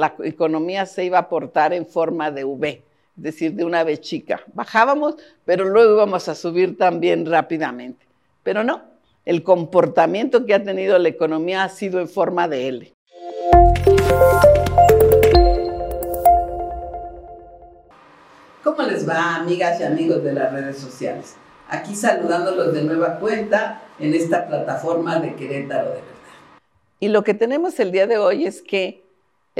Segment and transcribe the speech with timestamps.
[0.00, 2.68] la economía se iba a portar en forma de V,
[3.16, 4.40] es decir, de una V chica.
[4.54, 8.06] Bajábamos, pero luego íbamos a subir también rápidamente.
[8.42, 8.82] Pero no,
[9.26, 12.92] el comportamiento que ha tenido la economía ha sido en forma de L.
[18.64, 21.36] ¿Cómo les va, amigas y amigos de las redes sociales?
[21.68, 26.10] Aquí saludándolos de nueva cuenta en esta plataforma de Querétaro de verdad.
[26.98, 29.09] Y lo que tenemos el día de hoy es que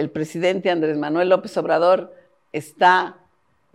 [0.00, 2.14] el presidente Andrés Manuel López Obrador
[2.54, 3.18] está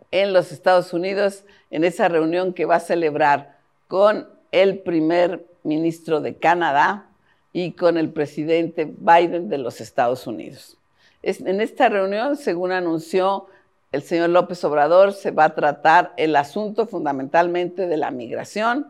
[0.09, 6.21] en los Estados Unidos en esa reunión que va a celebrar con el primer ministro
[6.21, 7.05] de Canadá
[7.53, 10.79] y con el presidente Biden de los Estados Unidos.
[11.21, 13.45] En esta reunión, según anunció
[13.91, 18.87] el señor López Obrador, se va a tratar el asunto fundamentalmente de la migración,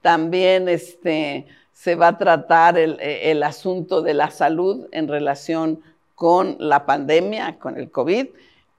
[0.00, 5.82] también este, se va a tratar el, el asunto de la salud en relación
[6.18, 8.26] con la pandemia, con el COVID,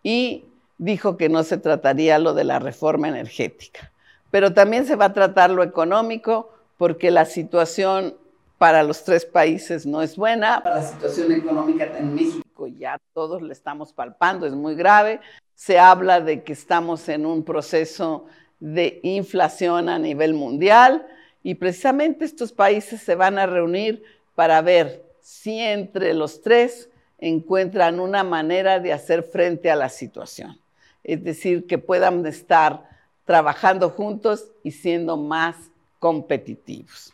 [0.04, 0.44] y
[0.78, 3.94] dijo que no se trataría lo de la reforma energética.
[4.30, 8.14] Pero también se va a tratar lo económico, porque la situación
[8.58, 10.62] para los tres países no es buena.
[10.66, 15.22] La situación económica en México ya todos le estamos palpando, es muy grave.
[15.56, 18.26] Se habla de que estamos en un proceso
[18.60, 21.08] de inflación a nivel mundial
[21.42, 24.04] y precisamente estos países se van a reunir
[24.36, 26.89] para ver si entre los tres
[27.22, 30.60] encuentran una manera de hacer frente a la situación.
[31.04, 32.90] Es decir, que puedan estar
[33.26, 35.56] trabajando juntos y siendo más
[36.00, 37.14] competitivos.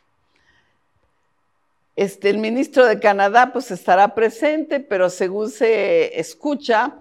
[1.95, 6.99] Este, el ministro de Canadá pues estará presente, pero según se escucha,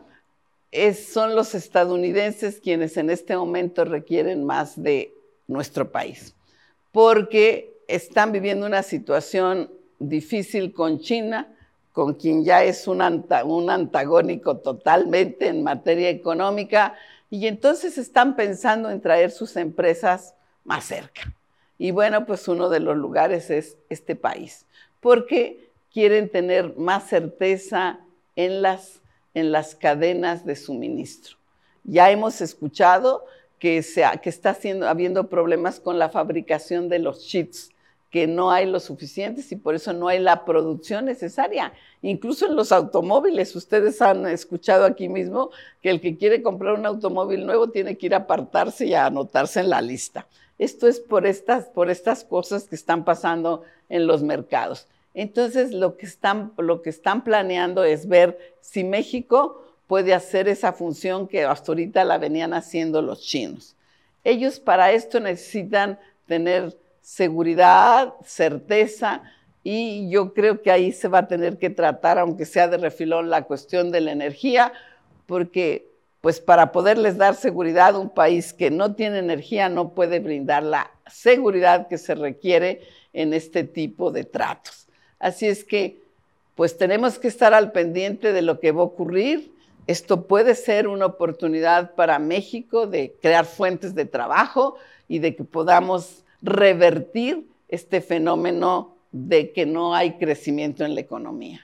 [1.12, 5.14] son los estadounidenses quienes en este momento requieren más de
[5.46, 6.34] nuestro país,
[6.90, 11.54] porque están viviendo una situación difícil con China,
[11.94, 16.94] con quien ya es un, un antagónico totalmente en materia económica,
[17.30, 20.34] y entonces están pensando en traer sus empresas
[20.64, 21.32] más cerca.
[21.78, 24.66] Y bueno, pues uno de los lugares es este país
[24.98, 28.00] porque quieren tener más certeza
[28.34, 29.00] en las,
[29.34, 31.36] en las cadenas de suministro.
[31.84, 33.24] Ya hemos escuchado
[33.58, 33.84] que,
[34.22, 34.56] que está
[34.88, 37.70] habiendo problemas con la fabricación de los chips,
[38.14, 41.72] que no hay lo suficientes y por eso no hay la producción necesaria.
[42.00, 45.50] Incluso en los automóviles, ustedes han escuchado aquí mismo
[45.82, 49.06] que el que quiere comprar un automóvil nuevo tiene que ir a apartarse y a
[49.06, 50.28] anotarse en la lista.
[50.60, 54.86] Esto es por estas, por estas cosas que están pasando en los mercados.
[55.12, 60.72] Entonces, lo que, están, lo que están planeando es ver si México puede hacer esa
[60.72, 63.74] función que hasta ahorita la venían haciendo los chinos.
[64.22, 65.98] Ellos para esto necesitan
[66.28, 69.22] tener seguridad, certeza,
[69.62, 73.28] y yo creo que ahí se va a tener que tratar, aunque sea de refilón,
[73.28, 74.72] la cuestión de la energía,
[75.26, 75.86] porque
[76.22, 80.90] pues para poderles dar seguridad, un país que no tiene energía no puede brindar la
[81.06, 82.80] seguridad que se requiere
[83.12, 84.88] en este tipo de tratos.
[85.18, 86.00] Así es que,
[86.54, 89.52] pues tenemos que estar al pendiente de lo que va a ocurrir.
[89.86, 94.76] Esto puede ser una oportunidad para México de crear fuentes de trabajo
[95.06, 101.60] y de que podamos revertir este fenómeno de que no hay crecimiento en la economía.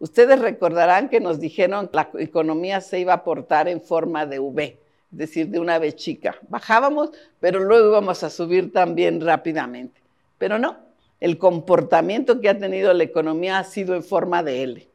[0.00, 4.40] Ustedes recordarán que nos dijeron que la economía se iba a portar en forma de
[4.40, 4.64] V,
[5.12, 6.36] es decir, de una V chica.
[6.48, 10.00] Bajábamos, pero luego íbamos a subir también rápidamente.
[10.36, 10.78] Pero no,
[11.20, 14.88] el comportamiento que ha tenido la economía ha sido en forma de L.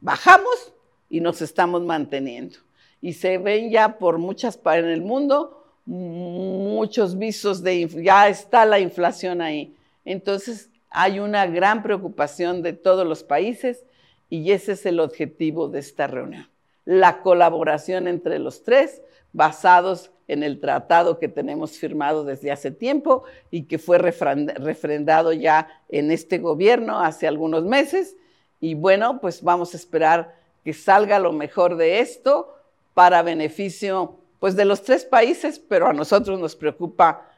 [0.00, 0.72] Bajamos
[1.08, 2.58] y nos estamos manteniendo.
[3.00, 8.64] Y se ven ya por muchas partes en el mundo muchos visos de, ya está
[8.64, 9.74] la inflación ahí.
[10.04, 13.84] Entonces hay una gran preocupación de todos los países
[14.28, 16.48] y ese es el objetivo de esta reunión.
[16.84, 19.02] La colaboración entre los tres
[19.32, 25.68] basados en el tratado que tenemos firmado desde hace tiempo y que fue refrendado ya
[25.88, 28.16] en este gobierno hace algunos meses.
[28.60, 32.54] Y bueno, pues vamos a esperar que salga lo mejor de esto
[32.94, 37.28] para beneficio pues de los tres países, pero a nosotros nos preocupa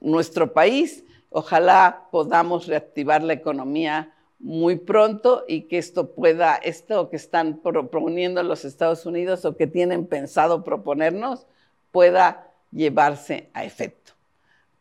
[0.00, 1.04] nuestro país.
[1.30, 8.42] Ojalá podamos reactivar la economía muy pronto y que esto pueda, esto que están proponiendo
[8.42, 11.46] los Estados Unidos o que tienen pensado proponernos,
[11.92, 14.12] pueda llevarse a efecto.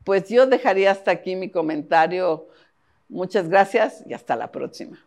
[0.04, 2.48] Pues yo dejaría hasta aquí mi comentario.
[3.08, 4.98] Muchas gracias y hasta la próxima.